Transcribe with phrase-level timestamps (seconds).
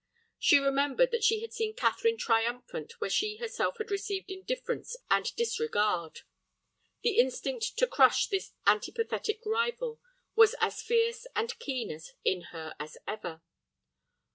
[0.39, 5.27] She remembered that she had seen Catherine triumphant where she herself had received indifference and
[5.35, 6.21] disregard.
[7.03, 10.01] The instinct to crush this antipathetic rival
[10.35, 11.95] was as fierce and keen
[12.25, 13.43] in her as ever.